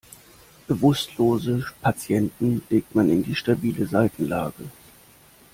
[0.65, 4.63] Bewusstlose Patienten legt man in die stabile Seitenlage.